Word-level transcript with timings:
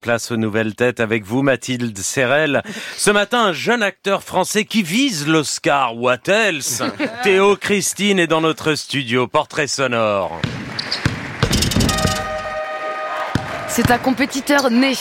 Place 0.00 0.30
aux 0.30 0.38
nouvelles 0.38 0.74
têtes 0.74 0.98
avec 0.98 1.24
vous, 1.24 1.42
Mathilde 1.42 1.98
Serrel. 1.98 2.62
Ce 2.96 3.10
matin, 3.10 3.44
un 3.44 3.52
jeune 3.52 3.82
acteur 3.82 4.22
français 4.22 4.64
qui 4.64 4.82
vise 4.82 5.28
l'Oscar. 5.28 5.94
What 5.94 6.26
else? 6.26 6.82
Théo 7.22 7.54
Christine 7.56 8.18
est 8.18 8.26
dans 8.26 8.40
notre 8.40 8.74
studio. 8.76 9.26
Portrait 9.26 9.66
sonore. 9.66 10.40
C'est 13.68 13.90
un 13.90 13.98
compétiteur 13.98 14.70
né. 14.70 14.94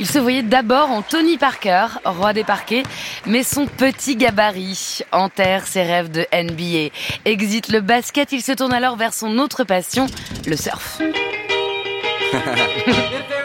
Il 0.00 0.08
se 0.08 0.18
voyait 0.18 0.42
d'abord 0.42 0.90
en 0.90 1.02
Tony 1.02 1.38
Parker, 1.38 1.86
roi 2.04 2.32
des 2.32 2.42
parquets, 2.42 2.82
mais 3.26 3.44
son 3.44 3.66
petit 3.66 4.16
gabarit 4.16 5.02
enterre 5.12 5.64
ses 5.68 5.84
rêves 5.84 6.10
de 6.10 6.26
NBA. 6.32 6.92
Exit 7.24 7.68
le 7.68 7.80
basket, 7.80 8.32
il 8.32 8.42
se 8.42 8.50
tourne 8.50 8.72
alors 8.72 8.96
vers 8.96 9.14
son 9.14 9.38
autre 9.38 9.62
passion, 9.62 10.06
le 10.44 10.56
surf. 10.56 11.00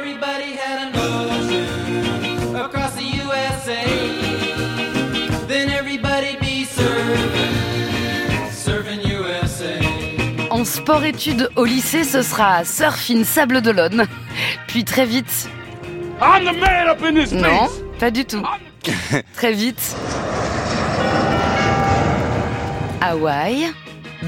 En 10.60 10.66
sport-études 10.66 11.50
au 11.56 11.64
lycée, 11.64 12.04
ce 12.04 12.22
sera 12.22 12.66
surf 12.66 13.10
in 13.10 13.24
Sable 13.24 13.62
d'Olonne. 13.62 14.06
Puis 14.68 14.84
très 14.84 15.06
vite. 15.06 15.50
Non, 17.32 17.70
pas 17.98 18.12
du 18.12 18.26
tout. 18.26 18.44
très 19.34 19.54
vite. 19.54 19.96
Hawaï. 23.00 23.72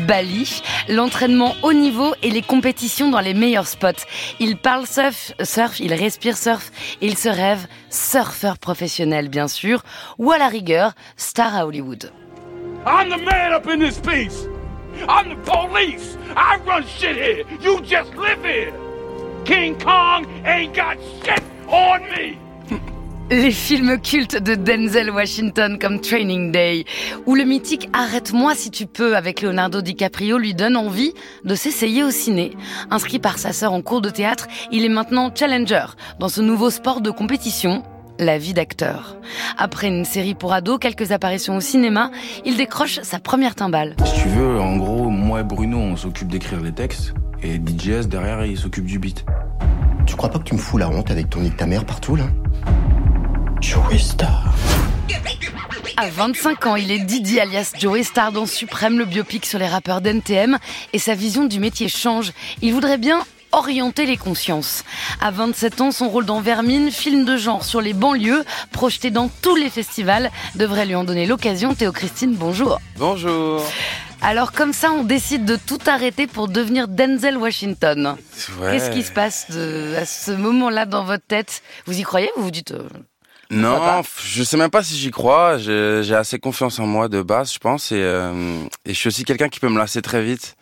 Bali, 0.07 0.63
l'entraînement 0.88 1.54
haut 1.63 1.73
niveau 1.73 2.13
et 2.23 2.30
les 2.30 2.41
compétitions 2.41 3.09
dans 3.09 3.20
les 3.20 3.34
meilleurs 3.34 3.68
spots. 3.68 4.05
Il 4.40 4.55
parle 4.55 4.88
surf, 4.88 5.34
surf, 5.43 5.82
il 5.82 5.93
respire 5.93 6.38
surf 6.38 6.71
il 7.02 7.18
se 7.18 7.27
rêve 7.27 7.68
surfeur 7.90 8.57
professionnel 8.57 9.27
bien 9.27 9.49
sûr, 9.49 9.84
ou 10.18 10.32
à 10.32 10.38
la 10.38 10.48
rigueur, 10.48 10.93
star 11.18 11.54
à 11.54 11.66
Hollywood. 11.66 12.10
I'm 12.88 13.10
the 13.10 13.21
man 13.21 13.51
up 13.51 13.68
in 13.68 13.79
this 13.79 13.99
piece. 13.99 14.48
I'm 15.07 15.30
the 15.30 15.35
police. 15.35 16.18
I 16.35 16.57
run 16.66 16.85
shit 16.85 17.16
here. 17.16 17.44
You 17.60 17.82
just 17.82 18.16
live 18.16 18.44
here. 18.44 18.74
King 19.46 19.77
Kong 19.80 20.26
ain't 20.46 20.76
got 20.76 20.98
shit 21.24 21.41
on 21.68 22.02
me. 22.10 22.38
Les 23.32 23.52
films 23.52 23.98
cultes 24.02 24.35
de 24.35 24.55
Denzel 24.55 25.10
Washington 25.10 25.79
comme 25.79 26.02
Training 26.02 26.52
Day, 26.52 26.84
où 27.26 27.34
le 27.35 27.46
mythique 27.46 27.88
Arrête-moi 27.94 28.55
si 28.55 28.72
tu 28.72 28.88
peux 28.88 29.16
avec 29.16 29.41
Leonardo 29.41 29.82
DiCaprio 29.82 30.38
lui 30.38 30.54
donne 30.54 30.76
envie 30.76 31.13
de 31.46 31.55
s'essayer 31.55 32.04
au 32.04 32.12
ciné. 32.12 32.52
Inscrit 32.90 33.20
par 33.20 33.38
sa 33.38 33.54
sœur 33.54 33.72
en 33.72 33.82
cours 33.82 34.02
de 34.02 34.10
théâtre, 34.10 34.48
il 34.72 34.84
est 34.84 34.90
maintenant 34.90 35.34
challenger 35.34 35.85
dans 36.20 36.27
ce 36.27 36.41
nouveau 36.41 36.70
sport 36.70 36.99
de 36.99 37.10
compétition, 37.10 37.84
la 38.21 38.37
vie 38.37 38.53
d'acteur. 38.53 39.17
Après 39.57 39.87
une 39.87 40.05
série 40.05 40.35
pour 40.35 40.53
ados, 40.53 40.79
quelques 40.79 41.11
apparitions 41.11 41.57
au 41.57 41.59
cinéma, 41.59 42.11
il 42.45 42.55
décroche 42.55 43.01
sa 43.01 43.19
première 43.19 43.55
timbale. 43.55 43.95
Si 44.05 44.21
tu 44.21 44.27
veux, 44.29 44.61
en 44.61 44.77
gros, 44.77 45.09
moi 45.09 45.41
et 45.41 45.43
Bruno, 45.43 45.77
on 45.77 45.97
s'occupe 45.97 46.27
d'écrire 46.27 46.61
les 46.61 46.71
textes, 46.71 47.13
et 47.43 47.55
DJS 47.55 48.07
derrière, 48.07 48.45
il 48.45 48.57
s'occupe 48.57 48.85
du 48.85 48.99
beat. 48.99 49.25
Tu 50.05 50.15
crois 50.15 50.29
pas 50.29 50.37
que 50.37 50.43
tu 50.43 50.53
me 50.53 50.59
fous 50.59 50.77
la 50.77 50.87
honte 50.87 51.09
avec 51.09 51.29
ton 51.29 51.41
nid 51.41 51.49
de 51.49 51.55
ta 51.55 51.65
mère 51.65 51.83
partout 51.83 52.15
là? 52.15 52.25
Joey 53.59 53.97
Star. 53.97 54.53
À 55.97 56.09
25 56.09 56.65
ans, 56.67 56.75
il 56.75 56.91
est 56.91 56.99
Didi 56.99 57.39
alias 57.39 57.73
Joey 57.77 58.03
Star 58.03 58.31
dans 58.31 58.45
Suprême, 58.45 58.97
le 58.97 59.05
biopic 59.05 59.45
sur 59.45 59.59
les 59.59 59.67
rappeurs 59.67 60.01
d'NTM, 60.01 60.57
et 60.93 60.99
sa 60.99 61.15
vision 61.15 61.45
du 61.45 61.59
métier 61.59 61.89
change. 61.89 62.33
Il 62.61 62.73
voudrait 62.73 62.97
bien 62.97 63.19
orienter 63.52 64.06
les 64.06 64.18
consciences. 64.18 64.84
À 65.19 65.31
27 65.31 65.81
ans, 65.81 65.91
son 65.91 66.09
rôle 66.09 66.25
dans 66.25 66.41
Vermine, 66.41 66.91
film 66.91 67.25
de 67.25 67.38
genre 67.38 67.63
sur 67.66 67.81
les 67.81 67.94
banlieues, 67.94 68.44
projeté 68.72 69.12
dans 69.12 69.30
tous 69.41 69.56
les 69.56 69.69
festivals, 69.69 70.31
devrait 70.56 70.85
lui 70.85 70.96
en 70.96 71.03
donner 71.03 71.25
l'occasion. 71.25 71.74
Théo 71.74 71.91
Christine, 71.91 72.34
bonjour. 72.35 72.79
Bonjour. 72.97 73.63
Alors 74.22 74.52
comme 74.52 74.72
ça, 74.73 74.91
on 74.91 75.03
décide 75.03 75.45
de 75.45 75.56
tout 75.56 75.79
arrêter 75.88 76.28
pour 76.28 76.47
devenir 76.47 76.88
Denzel 76.88 77.38
Washington. 77.38 78.16
Ouais. 78.59 78.72
Qu'est-ce 78.72 78.91
qui 78.91 79.01
se 79.03 79.11
passe 79.11 79.50
de- 79.50 79.95
à 80.00 80.06
ce 80.06 80.31
moment-là 80.31 80.85
dans 80.85 81.03
votre 81.03 81.25
tête? 81.25 81.63
Vous 81.88 81.97
y 82.00 82.03
croyez 82.03 82.29
ou 82.38 82.41
vous 82.44 82.51
dites 82.51 82.72
euh, 82.72 82.84
Non, 83.50 83.79
je 84.23 84.44
sais 84.44 84.57
même 84.57 84.69
pas 84.69 84.84
si 84.84 84.95
j'y 84.95 85.09
crois. 85.09 85.57
J'ai 85.57 86.01
j'ai 86.03 86.16
assez 86.16 86.38
confiance 86.38 86.78
en 86.78 86.85
moi 86.85 87.07
de 87.09 87.23
base, 87.23 87.51
je 87.51 87.57
pense, 87.57 87.91
et, 87.91 87.95
euh, 87.97 88.63
et 88.85 88.94
je 88.94 89.00
suis 89.00 89.07
aussi 89.07 89.23
quelqu'un 89.23 89.50
qui 89.50 89.59
peut 89.59 89.69
me 89.69 89.79
lasser 89.79 90.03
très 90.03 90.22
vite. 90.23 90.56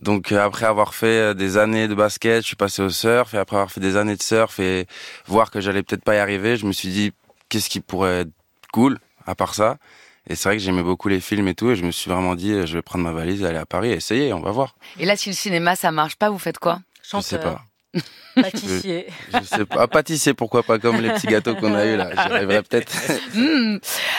Donc 0.00 0.32
euh, 0.32 0.40
après 0.40 0.66
avoir 0.66 0.94
fait 0.94 1.06
euh, 1.06 1.34
des 1.34 1.56
années 1.56 1.88
de 1.88 1.94
basket, 1.94 2.42
je 2.42 2.48
suis 2.48 2.56
passé 2.56 2.82
au 2.82 2.90
surf, 2.90 3.32
et 3.34 3.38
après 3.38 3.56
avoir 3.56 3.70
fait 3.70 3.80
des 3.80 3.96
années 3.96 4.16
de 4.16 4.22
surf 4.22 4.58
et 4.58 4.86
voir 5.26 5.50
que 5.50 5.60
j'allais 5.60 5.82
peut-être 5.82 6.04
pas 6.04 6.16
y 6.16 6.18
arriver, 6.18 6.56
je 6.56 6.66
me 6.66 6.72
suis 6.72 6.88
dit 6.88 7.12
qu'est-ce 7.48 7.70
qui 7.70 7.80
pourrait 7.80 8.22
être 8.22 8.32
cool 8.72 8.98
à 9.26 9.34
part 9.34 9.54
ça? 9.54 9.78
Et 10.26 10.36
c'est 10.36 10.48
vrai 10.48 10.56
que 10.56 10.62
j'aimais 10.62 10.82
beaucoup 10.82 11.08
les 11.08 11.20
films 11.20 11.48
et 11.48 11.54
tout, 11.54 11.70
et 11.70 11.76
je 11.76 11.84
me 11.84 11.90
suis 11.90 12.10
vraiment 12.10 12.34
dit 12.34 12.52
euh, 12.52 12.66
je 12.66 12.74
vais 12.74 12.82
prendre 12.82 13.04
ma 13.04 13.12
valise, 13.12 13.42
et 13.42 13.46
aller 13.46 13.58
à 13.58 13.66
Paris, 13.66 13.90
et 13.90 13.94
essayer, 13.94 14.32
on 14.32 14.40
va 14.40 14.50
voir. 14.50 14.74
Et 14.98 15.04
là, 15.04 15.16
si 15.16 15.28
le 15.28 15.34
cinéma 15.34 15.76
ça 15.76 15.92
marche 15.92 16.16
pas, 16.16 16.30
vous 16.30 16.38
faites 16.38 16.58
quoi? 16.58 16.80
Je 17.02 17.20
sais 17.20 17.38
pas. 17.38 17.62
pâtissier. 18.34 19.06
Je 19.32 19.44
sais 19.44 19.64
pas. 19.64 19.82
Ah, 19.82 19.88
pâtissier, 19.88 20.34
pourquoi 20.34 20.62
pas 20.62 20.78
comme 20.78 21.00
les 21.00 21.10
petits 21.10 21.26
gâteaux 21.28 21.54
qu'on 21.54 21.74
a 21.74 21.86
eu 21.86 21.96
là. 21.96 22.10
J'y 22.12 22.18
arriverai 22.32 22.62
peut-être. 22.68 22.92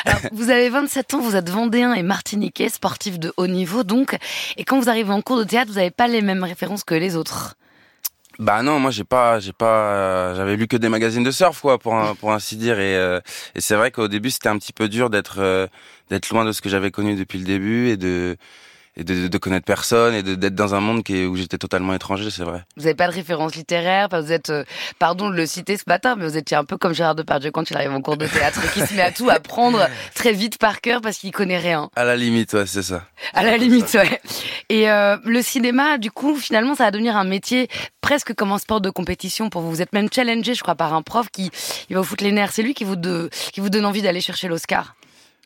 Alors, 0.05 0.19
Vous 0.31 0.49
avez 0.49 0.69
27 0.69 1.13
ans, 1.15 1.19
vous 1.21 1.35
êtes 1.35 1.49
vendéen 1.49 1.93
et 1.93 2.03
martiniquais, 2.03 2.69
sportif 2.69 3.19
de 3.19 3.33
haut 3.37 3.47
niveau 3.47 3.83
donc. 3.83 4.17
Et 4.57 4.63
quand 4.63 4.79
vous 4.79 4.89
arrivez 4.89 5.11
en 5.11 5.21
cours 5.21 5.37
de 5.37 5.43
théâtre, 5.43 5.69
vous 5.71 5.77
n'avez 5.77 5.91
pas 5.91 6.07
les 6.07 6.21
mêmes 6.21 6.43
références 6.43 6.83
que 6.83 6.95
les 6.95 7.15
autres. 7.15 7.55
Bah 8.37 8.61
non, 8.63 8.79
moi 8.81 8.91
j'ai 8.91 9.05
pas, 9.05 9.39
j'ai 9.39 9.53
pas, 9.53 9.93
euh, 9.93 10.35
j'avais 10.35 10.57
lu 10.57 10.67
que 10.67 10.75
des 10.75 10.89
magazines 10.89 11.23
de 11.23 11.31
surf 11.31 11.61
quoi, 11.61 11.77
pour 11.79 11.95
un- 11.95 12.15
pour 12.15 12.33
ainsi 12.33 12.57
dire. 12.57 12.79
Et, 12.79 12.97
euh, 12.97 13.21
et 13.55 13.61
c'est 13.61 13.75
vrai 13.75 13.91
qu'au 13.91 14.09
début 14.09 14.29
c'était 14.29 14.49
un 14.49 14.57
petit 14.57 14.73
peu 14.73 14.89
dur 14.89 15.09
d'être 15.09 15.35
euh, 15.39 15.67
d'être 16.09 16.29
loin 16.31 16.43
de 16.43 16.51
ce 16.51 16.61
que 16.61 16.67
j'avais 16.67 16.91
connu 16.91 17.15
depuis 17.15 17.39
le 17.39 17.45
début 17.45 17.87
et 17.87 17.95
de 17.95 18.35
et 18.97 19.03
de, 19.03 19.27
de 19.27 19.37
connaître 19.37 19.65
personne 19.65 20.13
et 20.13 20.23
d'être 20.23 20.55
dans 20.55 20.73
un 20.73 20.79
monde 20.79 21.03
qui 21.03 21.17
est, 21.17 21.25
où 21.25 21.35
j'étais 21.35 21.57
totalement 21.57 21.93
étranger, 21.93 22.29
c'est 22.29 22.43
vrai. 22.43 22.63
Vous 22.77 22.83
n'avez 22.83 22.95
pas 22.95 23.07
de 23.07 23.13
références 23.13 23.55
littéraires, 23.55 24.07
vous 24.11 24.31
êtes, 24.31 24.49
euh, 24.49 24.63
pardon 24.99 25.29
de 25.29 25.35
le 25.35 25.45
citer 25.45 25.77
ce 25.77 25.83
matin, 25.87 26.15
mais 26.15 26.25
vous 26.25 26.37
étiez 26.37 26.55
un 26.55 26.63
peu 26.63 26.77
comme 26.77 26.93
Gérard 26.93 27.15
Depardieu 27.15 27.51
quand 27.51 27.69
il 27.69 27.75
arrive 27.75 27.91
en 27.91 28.01
cours 28.01 28.17
de 28.17 28.27
théâtre 28.27 28.59
et 28.63 28.67
qui 28.69 28.85
se 28.85 28.93
met 28.93 29.01
à 29.01 29.11
tout 29.11 29.29
apprendre 29.29 29.85
très 30.15 30.31
vite 30.31 30.57
par 30.57 30.81
cœur 30.81 31.01
parce 31.01 31.17
qu'il 31.17 31.31
connaît 31.31 31.57
rien. 31.57 31.89
À 31.95 32.05
la 32.05 32.15
limite, 32.15 32.53
ouais, 32.53 32.65
c'est 32.65 32.83
ça. 32.83 33.03
À 33.33 33.43
la 33.43 33.57
limite, 33.57 33.93
ouais. 33.93 34.21
Et 34.69 34.89
euh, 34.89 35.17
le 35.25 35.41
cinéma, 35.41 35.97
du 35.97 36.11
coup, 36.11 36.35
finalement, 36.35 36.75
ça 36.75 36.85
va 36.85 36.91
devenir 36.91 37.17
un 37.17 37.25
métier 37.25 37.67
presque 38.01 38.33
comme 38.33 38.51
un 38.51 38.59
sport 38.59 38.81
de 38.81 38.89
compétition 38.89 39.49
pour 39.49 39.61
vous. 39.61 39.71
Vous 39.71 39.81
êtes 39.81 39.93
même 39.93 40.09
challengé, 40.13 40.53
je 40.53 40.61
crois, 40.61 40.75
par 40.75 40.93
un 40.93 41.01
prof 41.01 41.27
qui 41.31 41.51
il 41.89 41.95
va 41.95 42.01
vous 42.01 42.07
foutre 42.07 42.23
les 42.23 42.31
nerfs. 42.31 42.51
C'est 42.53 42.63
lui 42.63 42.73
qui 42.73 42.83
vous, 42.83 42.95
de, 42.95 43.29
qui 43.51 43.59
vous 43.59 43.69
donne 43.69 43.85
envie 43.85 44.01
d'aller 44.01 44.21
chercher 44.21 44.47
l'Oscar. 44.47 44.95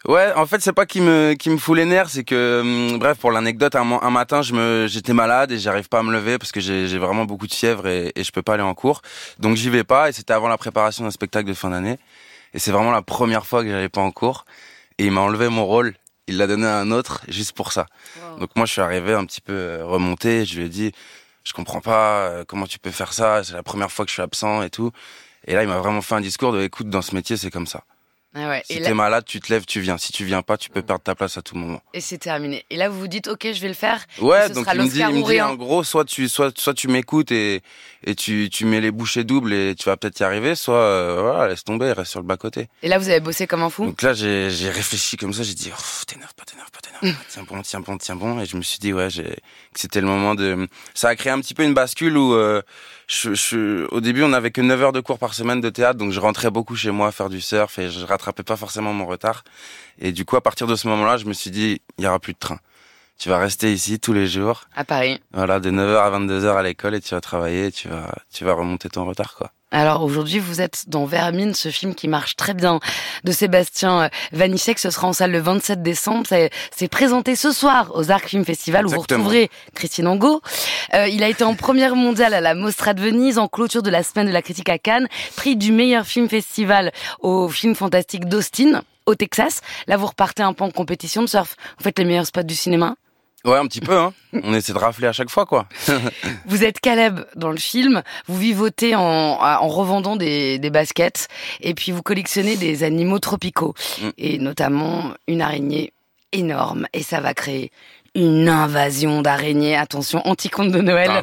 Ouais, 0.07 0.31
en 0.33 0.45
fait, 0.45 0.61
c'est 0.61 0.71
pas 0.71 0.85
qui 0.85 1.01
me 1.01 1.33
qui 1.33 1.49
me 1.49 1.57
fout 1.57 1.75
les 1.75 1.83
nerfs, 1.83 2.09
c'est 2.09 2.23
que 2.23 2.61
hum, 2.61 2.99
bref, 2.99 3.17
pour 3.17 3.31
l'anecdote, 3.31 3.75
un, 3.75 4.09
matin, 4.09 4.41
je 4.41 4.53
me 4.53 4.87
j'étais 4.87 5.13
malade 5.13 5.51
et 5.51 5.59
j'arrive 5.59 5.89
pas 5.89 5.99
à 5.99 6.03
me 6.03 6.11
lever 6.13 6.37
parce 6.37 6.53
que 6.53 6.61
j'ai 6.61 6.87
j'ai 6.87 6.97
vraiment 6.97 7.25
beaucoup 7.25 7.47
de 7.47 7.53
fièvre 7.53 7.85
et, 7.87 8.13
et 8.15 8.23
je 8.23 8.31
peux 8.31 8.41
pas 8.41 8.53
aller 8.53 8.63
en 8.63 8.73
cours. 8.73 9.01
Donc 9.39 9.57
j'y 9.57 9.69
vais 9.69 9.83
pas 9.83 10.07
et 10.09 10.13
c'était 10.13 10.33
avant 10.33 10.47
la 10.47 10.57
préparation 10.57 11.03
d'un 11.03 11.11
spectacle 11.11 11.49
de 11.49 11.53
fin 11.53 11.69
d'année 11.71 11.99
et 12.53 12.59
c'est 12.59 12.71
vraiment 12.71 12.91
la 12.91 13.01
première 13.01 13.45
fois 13.45 13.61
que 13.63 13.69
j'allais 13.69 13.89
pas 13.89 14.01
en 14.01 14.11
cours 14.11 14.45
et 14.99 15.05
il 15.05 15.11
m'a 15.11 15.21
enlevé 15.21 15.49
mon 15.49 15.65
rôle, 15.65 15.95
il 16.27 16.37
l'a 16.37 16.47
donné 16.47 16.65
à 16.65 16.77
un 16.77 16.91
autre 16.91 17.21
juste 17.27 17.51
pour 17.51 17.73
ça. 17.73 17.85
Donc 18.39 18.55
moi, 18.55 18.65
je 18.65 18.71
suis 18.71 18.81
arrivé 18.81 19.13
un 19.13 19.25
petit 19.25 19.41
peu 19.41 19.53
euh, 19.53 19.85
remonté, 19.85 20.45
je 20.45 20.59
lui 20.59 20.65
ai 20.65 20.69
dit 20.69 20.93
je 21.43 21.53
comprends 21.53 21.81
pas 21.81 22.29
euh, 22.29 22.45
comment 22.47 22.67
tu 22.67 22.79
peux 22.79 22.91
faire 22.91 23.11
ça, 23.11 23.43
c'est 23.43 23.53
la 23.53 23.63
première 23.63 23.91
fois 23.91 24.05
que 24.05 24.09
je 24.09 24.13
suis 24.13 24.21
absent 24.21 24.61
et 24.61 24.69
tout. 24.69 24.91
Et 25.45 25.55
là, 25.55 25.63
il 25.63 25.69
m'a 25.69 25.79
vraiment 25.79 26.01
fait 26.01 26.15
un 26.15 26.21
discours 26.21 26.53
de 26.53 26.61
écoute 26.61 26.89
dans 26.89 27.01
ce 27.01 27.15
métier, 27.15 27.37
c'est 27.37 27.49
comme 27.49 27.67
ça. 27.67 27.83
Ah 28.35 28.47
ouais. 28.49 28.61
Si 28.65 28.75
t'es 28.75 28.81
là- 28.89 28.93
malade, 28.93 29.25
tu 29.25 29.39
te 29.39 29.51
lèves, 29.51 29.65
tu 29.65 29.79
viens. 29.79 29.97
Si 29.97 30.11
tu 30.11 30.23
viens 30.23 30.43
pas, 30.43 30.55
tu 30.57 30.69
peux 30.69 30.83
perdre 30.83 31.01
ta 31.03 31.15
place 31.15 31.37
à 31.37 31.41
tout 31.41 31.55
moment. 31.55 31.81
et 31.95 31.99
c'est 32.01 32.19
terminé. 32.19 32.63
Et 32.69 32.75
là, 32.77 32.87
vous 32.87 32.99
vous 32.99 33.07
dites, 33.07 33.27
ok, 33.27 33.47
je 33.53 33.59
vais 33.59 33.67
le 33.69 33.73
faire. 33.73 34.05
Ouais, 34.21 34.47
ce 34.49 34.53
donc 34.53 34.65
sera 34.65 34.75
il 34.75 34.81
me 34.83 34.87
dit, 34.87 34.99
il 34.99 35.05
me 35.23 35.27
dit 35.27 35.41
en 35.41 35.55
gros, 35.55 35.83
soit 35.83 36.05
tu, 36.05 36.29
soit, 36.29 36.55
soit 36.57 36.75
tu 36.75 36.87
m'écoutes 36.89 37.31
et, 37.31 37.61
et 38.05 38.13
tu, 38.13 38.49
tu 38.51 38.65
mets 38.65 38.81
les 38.81 38.91
bouchées 38.91 39.23
doubles 39.23 39.51
et 39.51 39.73
tu 39.75 39.85
vas 39.85 39.97
peut-être 39.97 40.19
y 40.19 40.23
arriver, 40.23 40.53
soit, 40.53 40.75
euh, 40.75 41.21
voilà, 41.21 41.47
laisse 41.49 41.63
tomber, 41.63 41.91
reste 41.91 42.11
sur 42.11 42.19
le 42.19 42.25
bas-côté. 42.27 42.67
Et 42.83 42.87
là, 42.87 42.99
vous 42.99 43.09
avez 43.09 43.19
bossé 43.19 43.47
comme 43.47 43.63
un 43.63 43.69
fou. 43.71 43.85
Donc 43.87 44.01
là, 44.03 44.13
j'ai, 44.13 44.51
j'ai 44.51 44.69
réfléchi 44.69 45.17
comme 45.17 45.33
ça, 45.33 45.41
j'ai 45.41 45.55
dit, 45.55 45.71
oh, 45.75 45.81
t'énerve 46.05 46.33
pas, 46.35 46.45
t'énerve 46.45 46.69
pas, 46.69 46.79
t'énerve 46.81 47.17
pas, 47.17 47.23
tiens 47.29 47.43
bon, 47.49 47.61
tiens 47.63 47.79
bon, 47.79 47.97
tiens 47.97 48.15
bon. 48.15 48.39
Et 48.41 48.45
je 48.45 48.55
me 48.57 48.61
suis 48.61 48.77
dit, 48.77 48.93
ouais, 48.93 49.09
j'ai, 49.09 49.23
que 49.23 49.79
c'était 49.79 50.01
le 50.01 50.07
moment 50.07 50.35
de, 50.35 50.67
ça 50.93 51.09
a 51.09 51.15
créé 51.15 51.31
un 51.31 51.39
petit 51.41 51.55
peu 51.55 51.63
une 51.63 51.73
bascule 51.73 52.15
où, 52.15 52.33
euh, 52.35 52.61
je, 53.09 53.33
je, 53.33 53.87
au 53.89 54.01
début, 54.01 54.21
on 54.23 54.33
avait 54.33 54.51
que 54.51 54.61
9 54.61 54.83
heures 54.83 54.91
de 54.91 54.99
cours 54.99 55.17
par 55.17 55.33
semaine 55.33 55.61
de 55.61 55.69
théâtre, 55.69 55.97
donc 55.97 56.11
je 56.11 56.19
rentrais 56.19 56.51
beaucoup 56.51 56.75
chez 56.75 56.91
moi 56.91 57.11
faire 57.11 57.29
du 57.29 57.41
surf 57.41 57.79
et 57.79 57.89
je 57.89 58.05
rattrapais 58.05 58.43
pas 58.43 58.55
forcément 58.55 58.93
mon 58.93 59.07
retard. 59.07 59.43
Et 59.97 60.11
du 60.11 60.25
coup, 60.25 60.35
à 60.35 60.41
partir 60.41 60.67
de 60.67 60.75
ce 60.75 60.87
moment-là, 60.87 61.17
je 61.17 61.25
me 61.25 61.33
suis 61.33 61.49
dit, 61.49 61.81
il 61.97 62.03
y 62.03 62.07
aura 62.07 62.19
plus 62.19 62.33
de 62.33 62.39
train. 62.39 62.59
Tu 63.17 63.27
vas 63.27 63.39
rester 63.39 63.73
ici 63.73 63.99
tous 63.99 64.13
les 64.13 64.27
jours. 64.27 64.65
À 64.75 64.85
Paris. 64.85 65.19
Voilà, 65.33 65.59
de 65.59 65.71
9h 65.71 65.97
à 65.97 66.19
22h 66.19 66.55
à 66.55 66.61
l'école 66.61 66.93
et 66.93 67.01
tu 67.01 67.15
vas 67.15 67.19
travailler, 67.19 67.65
et 67.65 67.71
tu 67.71 67.87
vas, 67.89 68.13
tu 68.31 68.45
vas 68.45 68.53
remonter 68.53 68.89
ton 68.89 69.05
retard, 69.05 69.35
quoi. 69.35 69.51
Alors 69.71 70.03
aujourd'hui, 70.03 70.39
vous 70.39 70.61
êtes 70.61 70.85
dans 70.87 71.05
Vermine, 71.05 71.53
ce 71.53 71.69
film 71.69 71.93
qui 71.93 72.07
marche 72.07 72.35
très 72.35 72.55
bien 72.55 72.79
de 73.23 73.31
Sébastien 73.31 74.03
euh, 74.03 74.09
Vanissek. 74.31 74.79
Ce 74.79 74.89
sera 74.89 75.07
en 75.07 75.13
salle 75.13 75.31
le 75.31 75.39
27 75.39 75.83
décembre. 75.83 76.25
C'est 76.27 76.49
c'est 76.75 76.87
présenté 76.87 77.35
ce 77.35 77.51
soir 77.51 77.91
aux 77.93 78.09
Arc 78.09 78.29
Film 78.29 78.43
Festival 78.45 78.85
où 78.85 78.89
Exactement. 78.89 79.19
vous 79.19 79.25
retrouverez 79.25 79.51
Christine 79.75 80.07
Angot. 80.07 80.41
Euh, 80.95 81.07
il 81.07 81.23
a 81.23 81.29
été 81.29 81.43
en 81.43 81.53
première 81.53 81.95
mondiale 81.95 82.33
à 82.33 82.41
la 82.41 82.55
Mostra 82.55 82.95
de 82.95 83.01
Venise, 83.01 83.37
en 83.37 83.47
clôture 83.47 83.83
de 83.83 83.91
la 83.91 84.01
semaine 84.01 84.25
de 84.25 84.31
la 84.31 84.41
critique 84.41 84.69
à 84.69 84.79
Cannes, 84.79 85.07
prix 85.35 85.55
du 85.55 85.71
meilleur 85.71 86.05
film 86.05 86.27
festival 86.29 86.91
au 87.19 87.47
film 87.47 87.75
fantastique 87.75 88.25
d'Austin 88.25 88.81
au 89.05 89.13
Texas. 89.13 89.61
Là, 89.85 89.97
vous 89.97 90.07
repartez 90.07 90.41
un 90.41 90.53
peu 90.53 90.63
en 90.63 90.71
compétition 90.71 91.21
de 91.21 91.27
surf. 91.27 91.55
Vous 91.77 91.83
faites 91.83 91.99
les 91.99 92.05
meilleurs 92.05 92.25
spots 92.25 92.43
du 92.43 92.55
cinéma? 92.55 92.95
Ouais, 93.45 93.57
un 93.57 93.65
petit 93.67 93.79
peu, 93.79 93.97
hein. 93.97 94.13
On 94.43 94.53
essaie 94.53 94.73
de 94.73 94.77
rafler 94.77 95.07
à 95.07 95.13
chaque 95.13 95.29
fois, 95.29 95.45
quoi. 95.45 95.65
Vous 96.45 96.63
êtes 96.63 96.79
Caleb 96.81 97.21
dans 97.35 97.51
le 97.51 97.57
film, 97.57 98.03
vous 98.27 98.37
vivotez 98.37 98.95
en, 98.95 99.01
en 99.01 99.67
revendant 99.69 100.15
des, 100.17 100.59
des 100.59 100.69
baskets 100.69 101.27
et 101.61 101.73
puis 101.73 101.91
vous 101.93 102.01
collectionnez 102.03 102.57
des 102.57 102.83
animaux 102.83 103.19
tropicaux 103.19 103.73
Mm. 104.01 104.09
et 104.17 104.37
notamment 104.39 105.13
une 105.27 105.41
araignée 105.41 105.93
énorme 106.33 106.85
et 106.93 107.01
ça 107.01 107.21
va 107.21 107.33
créer 107.33 107.71
une 108.15 108.49
invasion 108.49 109.21
d'araignées. 109.21 109.75
Attention, 109.77 110.21
anti-conte 110.27 110.71
de 110.71 110.81
Noël 110.81 111.21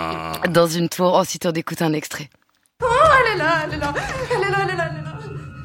dans 0.50 0.66
une 0.68 0.88
tour. 0.88 1.14
Aussitôt 1.14 1.52
d'écouter 1.52 1.84
un 1.84 1.92
extrait. 1.92 2.28
Elle 2.80 3.34
est 3.34 3.38
là, 3.38 3.64
elle 3.64 3.74
est 3.74 3.78
là, 3.78 3.94
elle 4.30 4.36
est 4.36 4.50
là, 4.50 4.58
elle 4.62 4.70
est 4.70 4.76
là, 4.76 4.90
elle 4.90 4.98
est 4.98 5.02
là. 5.02 5.18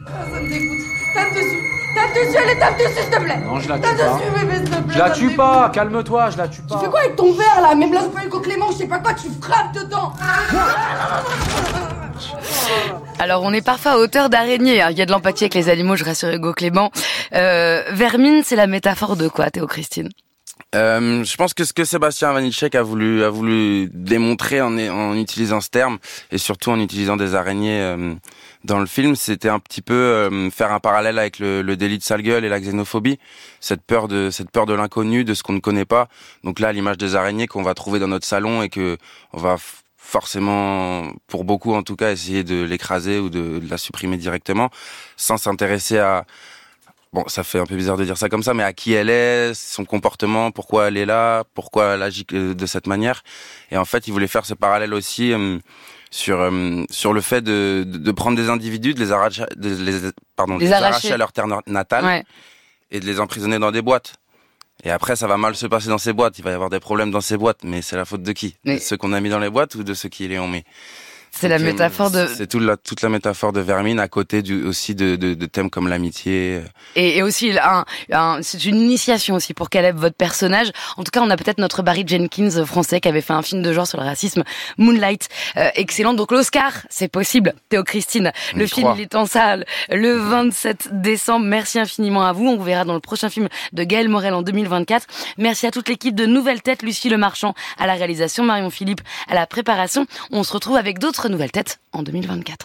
Ah, 0.07 0.25
ça 0.31 0.41
me 0.41 0.49
dégoûte. 0.49 0.87
Tape 1.13 1.33
dessus, 1.33 1.61
tape 1.95 2.13
dessus, 2.15 2.37
allez, 2.37 2.57
tape 2.59 2.77
dessus, 2.77 2.93
s'il 3.01 3.09
te 3.09 3.19
plaît. 3.23 3.37
Non, 3.45 3.59
je 3.59 3.69
la 3.69 3.77
Tape 3.79 3.91
tue 3.91 3.97
pas. 3.97 4.13
dessus, 4.13 4.31
bébé, 4.45 4.55
s'il 4.57 4.63
te 4.65 4.69
plaît. 4.81 4.93
Je 4.93 4.99
la 4.99 5.09
tue 5.11 5.29
pas, 5.35 5.69
calme-toi, 5.73 6.29
je 6.31 6.37
la 6.37 6.47
tue 6.47 6.61
pas. 6.63 6.75
Tu 6.75 6.85
fais 6.85 6.89
quoi 6.91 6.99
avec 7.01 7.15
ton 7.15 7.33
verre 7.33 7.61
là? 7.61 7.75
Même 7.75 7.93
là, 7.93 8.01
pas 8.13 8.23
Hugo 8.25 8.39
Clément, 8.39 8.71
je 8.71 8.77
sais 8.77 8.87
pas 8.87 8.99
quoi, 8.99 9.13
tu 9.13 9.27
frappes 9.41 9.73
dedans. 9.73 10.13
Alors 13.19 13.43
on 13.43 13.53
est 13.53 13.61
parfois 13.65 13.93
à 13.93 13.97
hauteur 13.97 14.29
d'araignée. 14.29 14.81
hein. 14.81 14.89
Il 14.91 14.97
y 14.97 15.01
a 15.01 15.05
de 15.05 15.11
l'empathie 15.11 15.45
avec 15.45 15.53
les 15.55 15.69
animaux, 15.69 15.95
je 15.95 16.03
rassure 16.05 16.29
Hugo 16.29 16.53
Clément. 16.53 16.91
Euh, 17.33 17.83
vermine, 17.91 18.41
c'est 18.43 18.55
la 18.55 18.67
métaphore 18.67 19.15
de 19.15 19.27
quoi, 19.27 19.49
Théo 19.49 19.67
Christine? 19.67 20.09
Euh, 20.75 21.23
je 21.23 21.35
pense 21.37 21.53
que 21.53 21.65
ce 21.65 21.73
que 21.73 21.83
Sébastien 21.83 22.33
Vanitschek 22.33 22.73
a 22.73 22.81
voulu 22.81 23.23
a 23.23 23.29
voulu 23.29 23.89
démontrer 23.93 24.59
en, 24.59 24.75
en 24.77 25.15
utilisant 25.15 25.61
ce 25.61 25.69
terme 25.69 25.99
et 26.31 26.39
surtout 26.39 26.71
en 26.71 26.79
utilisant 26.79 27.15
des 27.15 27.35
araignées 27.35 27.79
euh, 27.81 28.15
dans 28.63 28.79
le 28.79 28.87
film, 28.87 29.15
c'était 29.15 29.49
un 29.49 29.59
petit 29.59 29.83
peu 29.83 29.93
euh, 29.93 30.49
faire 30.49 30.71
un 30.71 30.79
parallèle 30.79 31.19
avec 31.19 31.37
le, 31.37 31.61
le 31.61 31.77
délit 31.77 31.99
de 31.99 32.03
sale 32.03 32.23
gueule 32.23 32.43
et 32.43 32.49
la 32.49 32.59
xénophobie, 32.59 33.19
cette 33.59 33.83
peur 33.83 34.07
de 34.07 34.29
cette 34.31 34.49
peur 34.49 34.65
de 34.65 34.73
l'inconnu, 34.73 35.23
de 35.23 35.33
ce 35.35 35.43
qu'on 35.43 35.53
ne 35.53 35.59
connaît 35.59 35.85
pas. 35.85 36.07
Donc 36.43 36.59
là, 36.59 36.71
l'image 36.71 36.97
des 36.97 37.15
araignées 37.15 37.45
qu'on 37.47 37.61
va 37.61 37.75
trouver 37.75 37.99
dans 37.99 38.07
notre 38.07 38.25
salon 38.25 38.63
et 38.63 38.69
que 38.69 38.97
on 39.33 39.39
va 39.39 39.57
forcément, 39.97 41.13
pour 41.27 41.43
beaucoup 41.43 41.73
en 41.73 41.81
tout 41.83 41.95
cas, 41.95 42.11
essayer 42.11 42.43
de 42.43 42.63
l'écraser 42.63 43.19
ou 43.19 43.29
de, 43.29 43.59
de 43.59 43.69
la 43.69 43.77
supprimer 43.77 44.17
directement, 44.17 44.69
sans 45.17 45.37
s'intéresser 45.37 45.97
à 45.97 46.25
Bon, 47.13 47.23
ça 47.27 47.43
fait 47.43 47.59
un 47.59 47.65
peu 47.67 47.75
bizarre 47.75 47.95
de 47.97 48.03
dire 48.05 48.17
ça 48.17 48.27
comme 48.27 48.41
ça, 48.41 48.53
mais 48.55 48.63
à 48.63 48.73
qui 48.73 48.93
elle 48.93 49.09
est, 49.09 49.53
son 49.53 49.85
comportement, 49.85 50.49
pourquoi 50.51 50.87
elle 50.87 50.97
est 50.97 51.05
là, 51.05 51.43
pourquoi 51.53 51.93
elle 51.93 52.01
agit 52.01 52.25
de 52.31 52.65
cette 52.65 52.87
manière. 52.87 53.21
Et 53.69 53.77
en 53.77 53.85
fait, 53.85 54.07
il 54.07 54.11
voulait 54.13 54.27
faire 54.27 54.45
ce 54.47 54.55
parallèle 54.55 54.95
aussi 54.95 55.31
euh, 55.31 55.59
sur 56.09 56.39
euh, 56.41 56.83
sur 56.89 57.13
le 57.13 57.21
fait 57.21 57.41
de, 57.41 57.83
de, 57.85 58.11
prendre 58.11 58.35
des 58.35 58.49
individus, 58.49 58.95
de 58.95 58.99
les 58.99 59.11
arracher, 59.11 59.43
de 59.55 59.69
les, 59.69 60.09
pardon, 60.35 60.57
Les 60.57 60.65
les 60.65 60.73
arracher. 60.73 60.89
arracher 60.91 61.11
à 61.13 61.17
leur 61.17 61.31
terre 61.31 61.45
natale 61.67 62.03
Ouais. 62.05 62.23
et 62.89 62.99
de 62.99 63.05
les 63.05 63.19
emprisonner 63.19 63.59
dans 63.59 63.71
des 63.71 63.83
boîtes. 63.83 64.15
Et 64.83 64.89
après, 64.89 65.15
ça 65.15 65.27
va 65.27 65.37
mal 65.37 65.55
se 65.55 65.67
passer 65.67 65.89
dans 65.89 65.99
ces 65.99 66.13
boîtes. 66.13 66.39
Il 66.39 66.43
va 66.43 66.49
y 66.49 66.53
avoir 66.55 66.71
des 66.71 66.79
problèmes 66.79 67.11
dans 67.11 67.21
ces 67.21 67.37
boîtes, 67.37 67.63
mais 67.63 67.83
c'est 67.83 67.95
la 67.95 68.05
faute 68.05 68.23
de 68.23 68.31
qui? 68.31 68.55
Mais- 68.65 68.75
De 68.77 68.79
ceux 68.81 68.97
qu'on 68.97 69.13
a 69.13 69.19
mis 69.21 69.29
dans 69.29 69.39
les 69.39 69.51
boîtes 69.51 69.75
ou 69.75 69.83
de 69.83 69.93
ceux 69.93 70.09
qui 70.09 70.27
les 70.27 70.39
ont 70.39 70.47
mis? 70.47 70.63
C'est 71.35 71.47
la 71.47 71.55
euh, 71.55 71.59
métaphore 71.59 72.11
de... 72.11 72.27
C'est 72.27 72.47
toute 72.47 72.61
la, 72.61 72.77
toute 72.77 73.01
la 73.01 73.09
métaphore 73.09 73.53
de 73.53 73.59
Vermine 73.59 73.99
à 73.99 74.07
côté 74.07 74.41
du, 74.43 74.63
aussi 74.65 74.93
de, 74.95 75.15
de, 75.15 75.33
de 75.33 75.45
thèmes 75.47 75.69
comme 75.69 75.87
l'amitié. 75.87 76.61
Et, 76.95 77.17
et 77.17 77.23
aussi, 77.23 77.51
un, 77.61 77.85
un- 78.11 78.39
c'est 78.43 78.63
une 78.65 78.75
initiation 78.77 79.35
aussi 79.35 79.53
pour 79.53 79.69
Caleb, 79.69 79.97
votre 79.97 80.15
personnage. 80.15 80.71
En 80.97 81.03
tout 81.03 81.09
cas, 81.11 81.21
on 81.21 81.29
a 81.29 81.35
peut-être 81.37 81.57
notre 81.57 81.81
Barry 81.81 82.03
Jenkins 82.07 82.63
français 82.65 83.01
qui 83.01 83.07
avait 83.07 83.21
fait 83.21 83.33
un 83.33 83.41
film 83.41 83.61
de 83.63 83.73
genre 83.73 83.87
sur 83.87 83.99
le 83.99 84.05
racisme, 84.05 84.43
Moonlight, 84.77 85.27
euh, 85.57 85.69
excellent. 85.75 86.13
Donc 86.13 86.31
l'Oscar, 86.31 86.71
c'est 86.89 87.07
possible. 87.07 87.53
Théo 87.69 87.83
Christine, 87.83 88.31
le 88.55 88.67
film 88.67 88.93
il 88.95 89.01
est 89.01 89.15
en 89.15 89.25
salle 89.25 89.65
le 89.91 90.13
27 90.17 90.89
décembre. 91.01 91.45
Merci 91.45 91.79
infiniment 91.79 92.23
à 92.23 92.31
vous. 92.33 92.47
On 92.47 92.57
vous 92.57 92.63
verra 92.63 92.85
dans 92.85 92.93
le 92.93 92.99
prochain 92.99 93.29
film 93.29 93.49
de 93.71 93.83
Gaël 93.83 94.07
Morel 94.07 94.33
en 94.35 94.43
2024. 94.43 95.07
Merci 95.37 95.65
à 95.67 95.71
toute 95.71 95.89
l'équipe 95.89 96.13
de 96.15 96.25
Nouvelles 96.25 96.61
Têtes, 96.61 96.83
Lucie 96.83 97.09
Le 97.09 97.17
Marchand 97.17 97.53
à 97.79 97.87
la 97.87 97.93
réalisation, 97.93 98.43
Marion 98.43 98.69
Philippe 98.69 99.01
à 99.27 99.33
la 99.35 99.47
préparation. 99.47 100.05
On 100.31 100.43
se 100.43 100.53
retrouve 100.53 100.77
avec 100.77 100.99
d'autres 100.99 101.22
nouvelles 101.29 101.51
têtes 101.51 101.79
en 101.91 102.03
2024. 102.03 102.57